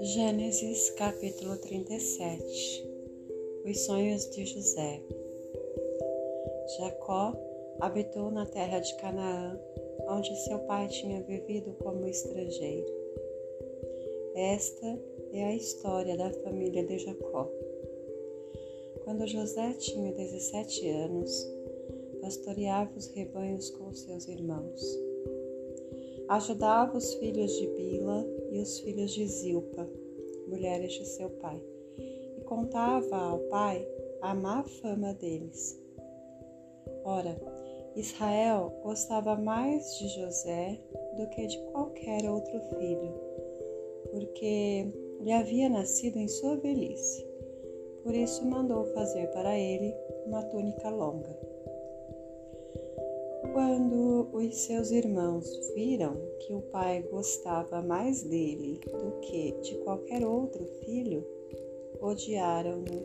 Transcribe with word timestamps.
Gênesis 0.00 0.90
capítulo 0.92 1.58
37 1.58 2.88
Os 3.66 3.80
sonhos 3.80 4.30
de 4.30 4.46
José 4.46 5.02
Jacó 6.78 7.34
habitou 7.80 8.30
na 8.30 8.46
terra 8.46 8.78
de 8.78 8.96
Canaã, 8.96 9.60
onde 10.08 10.34
seu 10.44 10.60
pai 10.60 10.88
tinha 10.88 11.20
vivido 11.20 11.74
como 11.74 12.08
estrangeiro. 12.08 12.90
Esta 14.34 14.98
é 15.32 15.44
a 15.44 15.54
história 15.54 16.16
da 16.16 16.30
família 16.30 16.82
de 16.86 16.98
Jacó. 17.00 17.50
Quando 19.04 19.26
José 19.26 19.74
tinha 19.74 20.12
17 20.12 20.88
anos, 20.88 21.55
pastoreava 22.26 22.90
os 22.96 23.06
rebanhos 23.14 23.70
com 23.70 23.94
seus 23.94 24.26
irmãos. 24.26 24.82
Ajudava 26.28 26.98
os 26.98 27.14
filhos 27.14 27.52
de 27.52 27.68
Bila 27.68 28.26
e 28.50 28.58
os 28.58 28.80
filhos 28.80 29.12
de 29.12 29.24
Zilpa, 29.28 29.88
mulheres 30.48 30.92
de 30.94 31.06
seu 31.06 31.30
pai, 31.30 31.62
e 32.36 32.40
contava 32.40 33.16
ao 33.16 33.38
pai 33.48 33.86
a 34.22 34.34
má 34.34 34.64
fama 34.64 35.14
deles. 35.14 35.80
Ora, 37.04 37.40
Israel 37.94 38.72
gostava 38.82 39.36
mais 39.36 39.96
de 39.96 40.08
José 40.08 40.80
do 41.16 41.28
que 41.28 41.46
de 41.46 41.58
qualquer 41.70 42.28
outro 42.28 42.60
filho, 42.76 43.14
porque 44.10 44.92
lhe 45.20 45.30
havia 45.30 45.68
nascido 45.68 46.16
em 46.16 46.26
sua 46.26 46.56
velhice. 46.56 47.24
Por 48.02 48.16
isso 48.16 48.44
mandou 48.44 48.84
fazer 48.86 49.28
para 49.28 49.56
ele 49.56 49.94
uma 50.26 50.42
túnica 50.42 50.90
longa. 50.90 51.55
Quando 53.56 54.28
os 54.34 54.54
seus 54.54 54.90
irmãos 54.90 55.48
viram 55.74 56.14
que 56.40 56.52
o 56.52 56.60
pai 56.60 57.00
gostava 57.10 57.80
mais 57.80 58.22
dele 58.22 58.78
do 58.84 59.18
que 59.20 59.52
de 59.62 59.76
qualquer 59.76 60.26
outro 60.26 60.62
filho, 60.84 61.24
odiaram-no 61.98 63.02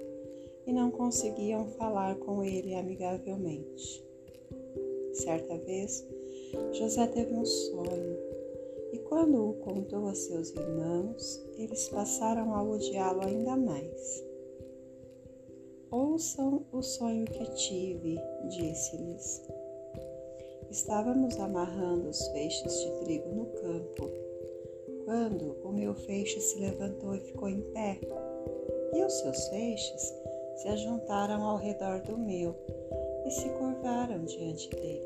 e 0.68 0.74
não 0.74 0.92
conseguiam 0.92 1.68
falar 1.78 2.18
com 2.18 2.44
ele 2.44 2.76
amigavelmente. 2.76 4.06
Certa 5.14 5.58
vez, 5.60 6.06
José 6.74 7.08
teve 7.08 7.34
um 7.34 7.46
sonho 7.46 8.18
e, 8.92 8.98
quando 9.08 9.52
o 9.52 9.54
contou 9.54 10.10
a 10.10 10.14
seus 10.14 10.52
irmãos, 10.52 11.42
eles 11.56 11.88
passaram 11.88 12.54
a 12.54 12.62
odiá-lo 12.62 13.26
ainda 13.26 13.56
mais. 13.56 14.22
Ouçam 15.90 16.66
o 16.74 16.82
sonho 16.82 17.24
que 17.24 17.46
tive, 17.54 18.20
disse-lhes. 18.50 19.61
Estávamos 20.72 21.38
amarrando 21.38 22.08
os 22.08 22.26
feixes 22.30 22.80
de 22.80 22.92
trigo 23.02 23.30
no 23.36 23.46
campo, 23.46 24.10
quando 25.04 25.58
o 25.66 25.72
meu 25.74 25.94
feixe 25.94 26.40
se 26.40 26.60
levantou 26.60 27.14
e 27.14 27.20
ficou 27.20 27.50
em 27.50 27.60
pé, 27.74 28.00
e 28.94 29.04
os 29.04 29.12
seus 29.12 29.50
feixes 29.50 30.14
se 30.56 30.70
ajuntaram 30.70 31.44
ao 31.44 31.58
redor 31.58 32.00
do 32.04 32.18
meu 32.18 32.56
e 33.26 33.32
se 33.32 33.50
curvaram 33.50 34.24
diante 34.24 34.70
dele. 34.70 35.06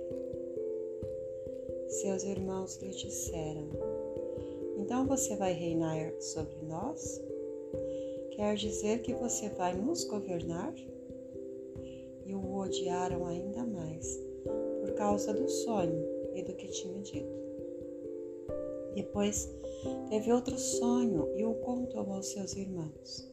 Seus 1.88 2.24
irmãos 2.24 2.78
lhe 2.78 2.92
disseram: 2.92 3.68
Então 4.78 5.08
você 5.08 5.36
vai 5.36 5.54
reinar 5.54 6.14
sobre 6.22 6.62
nós? 6.62 7.20
Quer 8.36 8.56
dizer 8.56 9.02
que 9.02 9.16
você 9.16 9.50
vai 9.50 9.74
nos 9.74 10.04
governar? 10.04 10.76
E 12.24 12.36
o 12.36 12.56
odiaram 12.56 13.26
ainda 13.26 13.64
mais 13.66 14.25
causa 14.94 15.34
do 15.34 15.50
sonho 15.50 16.04
e 16.34 16.44
do 16.44 16.54
que 16.54 16.68
tinha 16.68 17.02
dito. 17.02 17.46
Depois 18.96 19.54
teve 20.10 20.32
outro 20.32 20.58
sonho 20.58 21.30
e 21.36 21.44
o 21.46 21.54
contou 21.56 22.12
aos 22.14 22.28
seus 22.28 22.56
irmãos. 22.56 23.30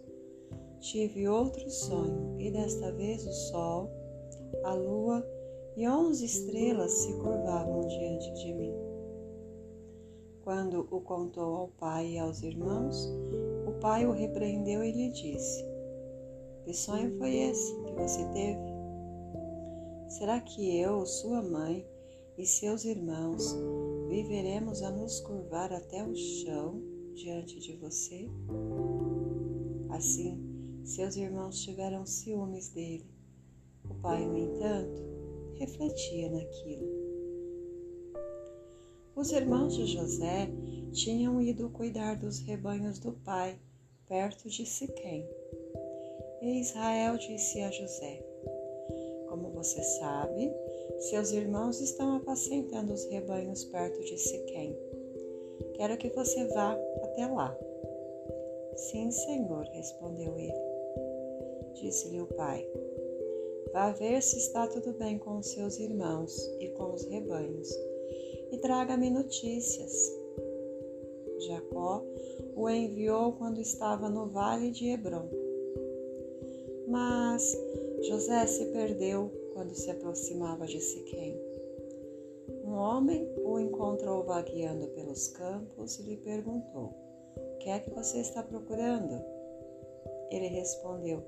Tive 0.80 1.28
outro 1.28 1.70
sonho 1.70 2.36
e 2.40 2.50
desta 2.50 2.90
vez 2.92 3.24
o 3.24 3.32
sol, 3.32 3.90
a 4.64 4.74
lua 4.74 5.24
e 5.76 5.88
onze 5.88 6.24
estrelas 6.24 6.90
se 6.90 7.12
curvavam 7.14 7.86
diante 7.86 8.32
de 8.34 8.52
mim. 8.52 8.74
Quando 10.42 10.88
o 10.90 11.00
contou 11.00 11.54
ao 11.54 11.68
pai 11.68 12.14
e 12.14 12.18
aos 12.18 12.42
irmãos, 12.42 13.08
o 13.66 13.72
pai 13.80 14.04
o 14.04 14.10
repreendeu 14.10 14.82
e 14.82 14.90
lhe 14.90 15.08
disse: 15.10 15.64
Que 16.64 16.74
sonho 16.74 17.16
foi 17.16 17.36
esse 17.36 17.74
que 17.82 17.92
você 17.92 18.24
teve? 18.32 18.71
Será 20.18 20.38
que 20.42 20.78
eu, 20.78 21.06
sua 21.06 21.40
mãe 21.40 21.86
e 22.36 22.44
seus 22.44 22.84
irmãos 22.84 23.56
viveremos 24.10 24.82
a 24.82 24.90
nos 24.90 25.20
curvar 25.20 25.72
até 25.72 26.04
o 26.04 26.14
chão 26.14 26.82
diante 27.14 27.58
de 27.58 27.72
você? 27.76 28.28
Assim, 29.88 30.38
seus 30.84 31.16
irmãos 31.16 31.62
tiveram 31.62 32.04
ciúmes 32.04 32.68
dele. 32.68 33.06
O 33.88 33.94
pai, 34.02 34.26
no 34.26 34.36
entanto, 34.36 35.02
refletia 35.54 36.30
naquilo. 36.30 36.92
Os 39.16 39.32
irmãos 39.32 39.74
de 39.74 39.86
José 39.86 40.50
tinham 40.92 41.40
ido 41.40 41.70
cuidar 41.70 42.16
dos 42.16 42.38
rebanhos 42.40 42.98
do 42.98 43.12
pai, 43.12 43.58
perto 44.06 44.50
de 44.50 44.66
Siquém. 44.66 45.26
E 46.42 46.60
Israel 46.60 47.16
disse 47.16 47.62
a 47.62 47.70
José: 47.70 48.31
você 49.62 49.80
sabe, 49.80 50.52
seus 50.98 51.30
irmãos 51.30 51.80
estão 51.80 52.16
apacentando 52.16 52.92
os 52.92 53.04
rebanhos 53.04 53.64
perto 53.66 54.00
de 54.00 54.18
Siquém. 54.18 54.76
Quero 55.74 55.96
que 55.98 56.08
você 56.08 56.46
vá 56.48 56.76
até 57.04 57.26
lá. 57.28 57.56
Sim, 58.74 59.12
senhor, 59.12 59.64
respondeu 59.66 60.36
ele. 60.36 60.60
Disse-lhe 61.74 62.20
o 62.20 62.26
pai: 62.26 62.66
Vá 63.72 63.92
ver 63.92 64.20
se 64.20 64.36
está 64.36 64.66
tudo 64.66 64.94
bem 64.94 65.16
com 65.16 65.38
os 65.38 65.46
seus 65.46 65.78
irmãos 65.78 66.36
e 66.58 66.66
com 66.70 66.92
os 66.92 67.04
rebanhos, 67.04 67.70
e 68.50 68.58
traga-me 68.58 69.10
notícias. 69.10 70.12
Jacó 71.38 72.04
o 72.56 72.68
enviou 72.68 73.34
quando 73.34 73.60
estava 73.60 74.08
no 74.08 74.26
vale 74.26 74.72
de 74.72 74.88
Hebron. 74.88 75.28
Mas 76.88 77.56
José 78.02 78.44
se 78.46 78.66
perdeu 78.66 79.41
quando 79.52 79.74
se 79.74 79.90
aproximava 79.90 80.66
de 80.66 80.80
Siquém. 80.80 81.40
Um 82.64 82.74
homem 82.74 83.28
o 83.44 83.58
encontrou 83.58 84.24
vagueando 84.24 84.88
pelos 84.88 85.28
campos 85.28 85.98
e 85.98 86.02
lhe 86.02 86.16
perguntou: 86.16 86.94
O 87.36 87.58
que 87.58 87.68
é 87.70 87.78
que 87.78 87.90
você 87.90 88.18
está 88.18 88.42
procurando? 88.42 89.22
Ele 90.30 90.46
respondeu: 90.48 91.22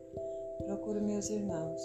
Procuro 0.64 1.00
meus 1.02 1.28
irmãos. 1.30 1.80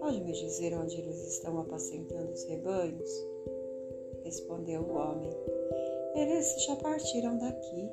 Pode 0.00 0.20
me 0.20 0.32
dizer 0.32 0.74
onde 0.74 1.00
eles 1.00 1.18
estão 1.26 1.58
apacentando 1.58 2.32
os 2.32 2.44
rebanhos? 2.44 3.10
Respondeu 4.24 4.82
o 4.82 4.94
homem: 4.94 5.30
Eles 6.14 6.64
já 6.64 6.76
partiram 6.76 7.38
daqui. 7.38 7.90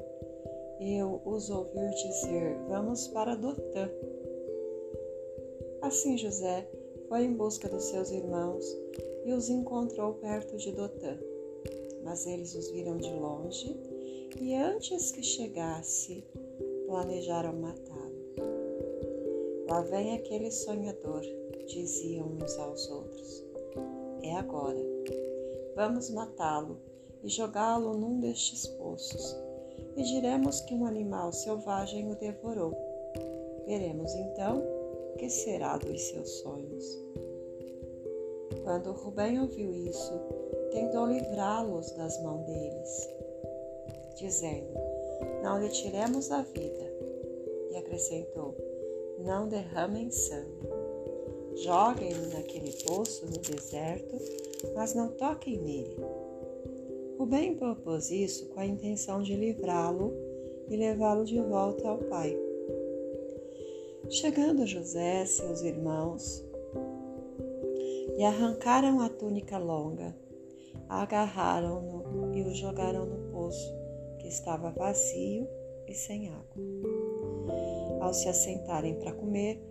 Eu 0.80 1.22
os 1.26 1.50
ouvi 1.50 1.90
dizer: 1.90 2.58
Vamos 2.68 3.08
para 3.08 3.36
Dotã. 3.36 3.90
Assim 5.82 6.18
José 6.18 6.68
foi 7.12 7.26
em 7.26 7.34
busca 7.34 7.68
dos 7.68 7.84
seus 7.84 8.10
irmãos 8.10 8.66
e 9.26 9.34
os 9.34 9.50
encontrou 9.50 10.14
perto 10.14 10.56
de 10.56 10.72
Dotã. 10.72 11.18
Mas 12.06 12.26
eles 12.26 12.56
os 12.56 12.72
viram 12.72 12.96
de 12.96 13.12
longe 13.12 13.78
e 14.40 14.56
antes 14.56 15.12
que 15.12 15.22
chegasse, 15.22 16.24
planejaram 16.88 17.52
matá-lo. 17.52 18.16
Lá 19.68 19.82
vem 19.82 20.14
aquele 20.16 20.50
sonhador, 20.52 21.22
diziam 21.68 22.28
uns 22.28 22.58
aos 22.58 22.90
outros. 22.90 23.44
É 24.24 24.38
agora. 24.38 24.80
Vamos 25.76 26.10
matá-lo 26.12 26.78
e 27.22 27.28
jogá-lo 27.28 27.94
num 27.94 28.22
destes 28.22 28.66
poços. 28.68 29.36
E 29.98 30.04
diremos 30.04 30.62
que 30.62 30.74
um 30.74 30.86
animal 30.86 31.34
selvagem 31.34 32.10
o 32.10 32.16
devorou. 32.16 32.74
Veremos 33.68 34.16
então 34.16 34.81
que 35.18 35.30
será 35.30 35.78
dos 35.78 36.02
seus 36.02 36.30
sonhos? 36.40 37.02
Quando 38.64 38.92
Rubem 38.92 39.40
ouviu 39.40 39.74
isso, 39.74 40.14
tentou 40.72 41.08
livrá-los 41.08 41.92
das 41.92 42.22
mãos 42.22 42.46
deles, 42.46 43.10
dizendo: 44.18 44.74
Não 45.44 45.60
lhe 45.60 45.70
tiremos 45.70 46.32
a 46.32 46.44
vida. 46.44 46.92
E 47.72 47.78
acrescentou: 47.78 48.56
Não 49.20 49.48
derramem 49.48 50.12
sangue. 50.12 50.70
Joguem-no 51.56 52.30
naquele 52.30 52.72
poço 52.84 53.26
no 53.26 53.38
deserto, 53.38 54.18
mas 54.76 54.94
não 54.94 55.10
toquem 55.10 55.58
nele. 55.58 55.98
Rubem 57.18 57.56
propôs 57.56 58.10
isso 58.10 58.48
com 58.50 58.60
a 58.60 58.66
intenção 58.66 59.22
de 59.22 59.36
livrá-lo 59.36 60.14
e 60.70 60.76
levá-lo 60.76 61.26
de 61.26 61.40
volta 61.40 61.88
ao 61.88 61.98
pai. 61.98 62.51
Chegando 64.12 64.68
José, 64.68 65.26
seus 65.26 65.62
irmãos, 65.62 66.44
lhe 68.16 68.24
arrancaram 68.24 69.00
a 69.00 69.10
túnica 69.10 69.58
longa 69.58 70.16
agarraram-no 70.92 72.36
e 72.36 72.44
o 72.44 72.54
jogaram 72.54 73.06
no 73.06 73.32
poço, 73.32 73.74
que 74.20 74.28
estava 74.28 74.72
vazio 74.72 75.48
e 75.88 75.94
sem 75.94 76.30
água. 76.30 76.64
Ao 78.02 78.14
se 78.14 78.28
assentarem 78.28 79.00
para 79.00 79.14
comer, 79.14 79.62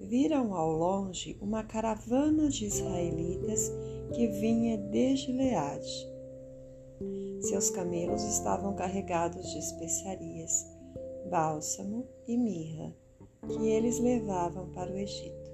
viram 0.00 0.54
ao 0.54 0.70
longe 0.70 1.36
uma 1.40 1.64
caravana 1.64 2.48
de 2.48 2.66
israelitas 2.66 3.72
que 4.14 4.28
vinha 4.28 4.78
de 4.78 5.16
Gileade. 5.16 6.08
Seus 7.40 7.70
camelos 7.70 8.22
estavam 8.22 8.74
carregados 8.76 9.50
de 9.50 9.58
especiarias, 9.58 10.64
bálsamo 11.28 12.06
e 12.26 12.36
mirra, 12.36 12.94
que 13.46 13.68
eles 13.68 13.98
levavam 13.98 14.70
para 14.70 14.90
o 14.90 14.96
Egito. 14.96 15.48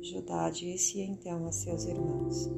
Judá 0.00 0.48
disse 0.48 1.00
então 1.00 1.46
a 1.46 1.52
seus 1.52 1.84
irmãos: 1.84 2.48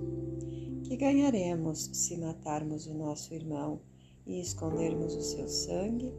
Que 0.84 0.96
ganharemos 0.96 1.90
se 1.92 2.16
matarmos 2.16 2.86
o 2.86 2.94
nosso 2.94 3.34
irmão 3.34 3.80
e 4.26 4.40
escondermos 4.40 5.14
o 5.14 5.22
seu 5.22 5.48
sangue? 5.48 6.14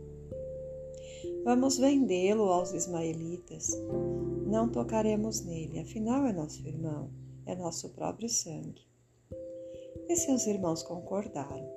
Vamos 1.44 1.78
vendê-lo 1.78 2.44
aos 2.44 2.74
ismaelitas. 2.74 3.70
Não 4.48 4.70
tocaremos 4.70 5.42
nele, 5.46 5.80
afinal 5.80 6.26
é 6.26 6.34
nosso 6.34 6.68
irmão, 6.68 7.10
é 7.46 7.56
nosso 7.56 7.90
próprio 7.90 8.28
sangue. 8.28 8.82
E 10.10 10.16
seus 10.16 10.46
irmãos 10.46 10.84
concordaram. 10.84 11.70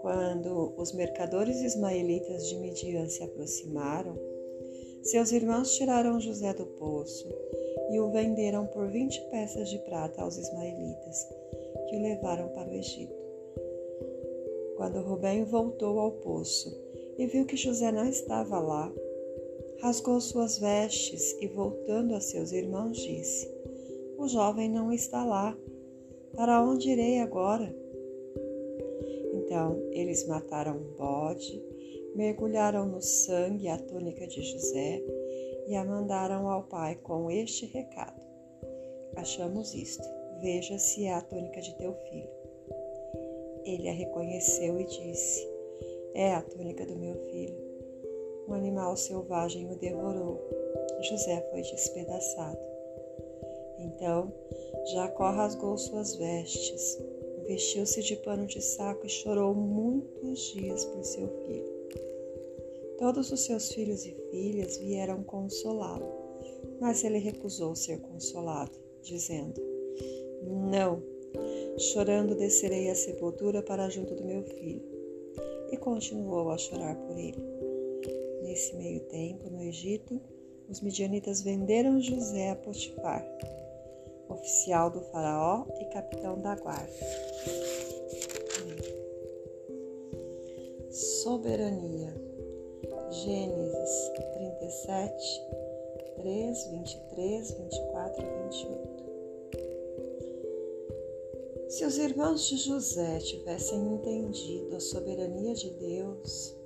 Quando 0.00 0.74
os 0.76 0.92
mercadores 0.92 1.60
ismaelitas 1.62 2.46
de 2.48 2.56
Midian 2.58 3.08
se 3.08 3.22
aproximaram, 3.22 4.33
seus 5.04 5.32
irmãos 5.32 5.76
tiraram 5.76 6.18
José 6.18 6.54
do 6.54 6.64
poço 6.64 7.28
e 7.90 8.00
o 8.00 8.10
venderam 8.10 8.66
por 8.66 8.88
vinte 8.88 9.20
peças 9.30 9.68
de 9.68 9.78
prata 9.80 10.22
aos 10.22 10.38
ismaelitas, 10.38 11.28
que 11.88 11.96
o 11.96 12.00
levaram 12.00 12.48
para 12.48 12.70
o 12.70 12.74
Egito. 12.74 13.14
Quando 14.78 15.02
Rubem 15.02 15.44
voltou 15.44 16.00
ao 16.00 16.10
poço 16.10 16.74
e 17.18 17.26
viu 17.26 17.44
que 17.44 17.54
José 17.54 17.92
não 17.92 18.08
estava 18.08 18.58
lá, 18.58 18.90
rasgou 19.82 20.18
suas 20.20 20.58
vestes 20.58 21.36
e, 21.38 21.46
voltando 21.48 22.14
a 22.14 22.20
seus 22.20 22.50
irmãos, 22.52 22.96
disse: 22.96 23.46
O 24.16 24.26
jovem 24.26 24.70
não 24.70 24.90
está 24.90 25.22
lá. 25.24 25.56
Para 26.34 26.64
onde 26.64 26.90
irei 26.90 27.20
agora? 27.20 27.72
Então 29.34 29.78
eles 29.92 30.26
mataram 30.26 30.78
um 30.78 30.96
bode, 30.96 31.62
mergulharam 32.14 32.86
no 32.86 33.00
sangue 33.00 33.68
a 33.68 33.78
túnica 33.78 34.26
de 34.26 34.42
José 34.42 35.02
e 35.66 35.74
a 35.74 35.84
mandaram 35.84 36.48
ao 36.48 36.64
pai 36.64 36.96
com 36.96 37.30
este 37.30 37.66
recado: 37.66 38.20
Achamos 39.16 39.74
isto, 39.74 40.08
veja 40.40 40.78
se 40.78 41.06
é 41.06 41.14
a 41.14 41.20
túnica 41.20 41.60
de 41.60 41.74
teu 41.76 41.94
filho. 41.94 42.30
Ele 43.64 43.88
a 43.88 43.92
reconheceu 43.92 44.78
e 44.80 44.84
disse: 44.84 45.54
é 46.14 46.32
a 46.32 46.42
túnica 46.42 46.86
do 46.86 46.94
meu 46.94 47.16
filho. 47.30 47.58
Um 48.46 48.54
animal 48.54 48.96
selvagem 48.96 49.68
o 49.68 49.76
devorou. 49.76 50.40
José 51.00 51.44
foi 51.50 51.62
despedaçado. 51.62 52.58
Então 53.80 54.32
Jacó 54.92 55.30
rasgou 55.30 55.76
suas 55.76 56.14
vestes, 56.14 56.98
vestiu-se 57.48 58.00
de 58.02 58.14
pano 58.16 58.46
de 58.46 58.60
saco 58.60 59.04
e 59.04 59.08
chorou 59.08 59.54
muitos 59.54 60.52
dias 60.52 60.84
por 60.84 61.04
seu 61.04 61.26
filho. 61.44 61.73
Todos 63.04 63.30
os 63.30 63.40
seus 63.40 63.70
filhos 63.70 64.06
e 64.06 64.16
filhas 64.30 64.78
vieram 64.78 65.22
consolá-lo, 65.22 66.10
mas 66.80 67.04
ele 67.04 67.18
recusou 67.18 67.76
ser 67.76 68.00
consolado, 68.00 68.72
dizendo: 69.02 69.60
Não, 70.70 71.02
chorando 71.76 72.34
descerei 72.34 72.88
à 72.88 72.94
sepultura 72.94 73.62
para 73.62 73.90
junto 73.90 74.14
do 74.14 74.24
meu 74.24 74.42
filho 74.44 74.82
e 75.70 75.76
continuou 75.76 76.50
a 76.50 76.56
chorar 76.56 76.96
por 76.96 77.18
ele. 77.18 77.44
Nesse 78.42 78.74
meio 78.74 79.00
tempo, 79.00 79.50
no 79.50 79.60
Egito, 79.60 80.18
os 80.70 80.80
midianitas 80.80 81.42
venderam 81.42 82.00
José 82.00 82.52
a 82.52 82.56
Potifar, 82.56 83.22
oficial 84.30 84.88
do 84.90 85.02
faraó 85.02 85.66
e 85.78 85.84
capitão 85.92 86.40
da 86.40 86.56
guarda. 86.56 86.90
Soberania. 90.90 92.33
Gênesis 93.14 94.10
37, 94.34 95.46
3, 96.16 96.66
23, 96.66 97.50
24 97.52 98.26
e 98.26 98.28
28. 98.42 99.04
Se 101.68 101.84
os 101.84 101.96
irmãos 101.96 102.48
de 102.48 102.56
José 102.56 103.18
tivessem 103.20 103.78
entendido 103.94 104.74
a 104.74 104.80
soberania 104.80 105.54
de 105.54 105.70
Deus, 105.70 106.56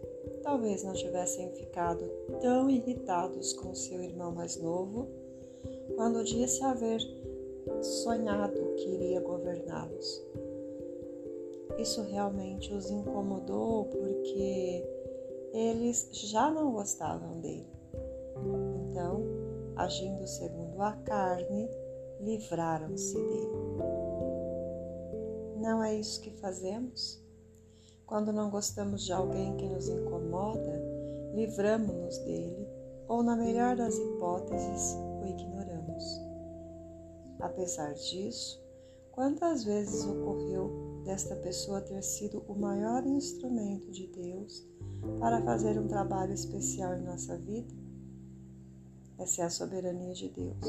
talvez 0.42 0.82
não 0.82 0.94
tivessem 0.94 1.50
ficado 1.52 2.10
tão 2.40 2.70
irritados 2.70 3.52
com 3.52 3.74
seu 3.74 4.02
irmão 4.02 4.32
mais 4.32 4.56
novo 4.56 5.06
quando 5.96 6.24
disse 6.24 6.64
haver 6.64 7.02
sonhado 7.82 8.74
que 8.76 8.88
iria 8.88 9.20
governá-los. 9.20 10.22
Isso 11.78 12.00
realmente 12.04 12.72
os 12.72 12.90
incomodou 12.90 13.84
porque 13.84 14.97
eles 15.52 16.08
já 16.12 16.50
não 16.50 16.72
gostavam 16.72 17.40
dele. 17.40 17.66
Então, 18.90 19.22
agindo 19.76 20.26
segundo 20.26 20.80
a 20.80 20.92
carne, 20.92 21.68
livraram-se 22.20 23.14
dele. 23.14 23.58
Não 25.56 25.82
é 25.82 25.94
isso 25.94 26.20
que 26.20 26.30
fazemos? 26.32 27.22
Quando 28.06 28.32
não 28.32 28.50
gostamos 28.50 29.04
de 29.04 29.12
alguém 29.12 29.56
que 29.56 29.68
nos 29.68 29.88
incomoda, 29.88 30.82
livramos-nos 31.34 32.18
dele, 32.18 32.66
ou, 33.06 33.22
na 33.22 33.36
melhor 33.36 33.76
das 33.76 33.96
hipóteses, 33.96 34.96
o 35.22 35.26
ignoramos. 35.26 36.20
Apesar 37.40 37.92
disso, 37.94 38.62
quantas 39.12 39.64
vezes 39.64 40.06
ocorreu 40.06 40.97
desta 41.08 41.34
pessoa 41.37 41.81
ter 41.81 42.02
sido 42.02 42.44
o 42.46 42.55
maior 42.55 43.06
instrumento 43.06 43.90
de 43.90 44.06
Deus 44.08 44.62
para 45.19 45.40
fazer 45.40 45.78
um 45.78 45.88
trabalho 45.88 46.34
especial 46.34 46.94
em 46.94 47.02
nossa 47.02 47.38
vida? 47.38 47.75
Essa 49.19 49.40
é 49.40 49.44
a 49.46 49.50
soberania 49.50 50.12
de 50.12 50.28
Deus. 50.28 50.66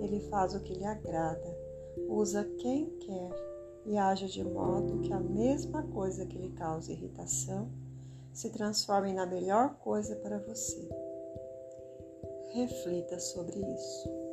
Ele 0.00 0.18
faz 0.28 0.56
o 0.56 0.60
que 0.60 0.74
lhe 0.74 0.84
agrada, 0.84 1.56
usa 2.08 2.42
quem 2.58 2.90
quer 2.98 3.30
e 3.86 3.96
age 3.96 4.26
de 4.26 4.42
modo 4.42 5.02
que 5.02 5.12
a 5.12 5.20
mesma 5.20 5.84
coisa 5.84 6.26
que 6.26 6.36
lhe 6.36 6.50
causa 6.50 6.90
irritação 6.90 7.70
se 8.32 8.50
transforme 8.50 9.12
na 9.12 9.24
melhor 9.24 9.76
coisa 9.76 10.16
para 10.16 10.38
você. 10.38 10.88
Reflita 12.54 13.20
sobre 13.20 13.60
isso. 13.60 14.29